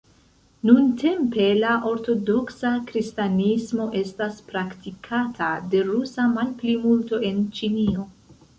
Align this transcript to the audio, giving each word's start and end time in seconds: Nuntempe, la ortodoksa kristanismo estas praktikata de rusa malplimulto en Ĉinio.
Nuntempe, 0.67 1.43
la 1.63 1.73
ortodoksa 1.89 2.71
kristanismo 2.87 3.87
estas 4.01 4.41
praktikata 4.49 5.53
de 5.75 5.85
rusa 5.93 6.29
malplimulto 6.35 7.25
en 7.33 7.49
Ĉinio. 7.61 8.11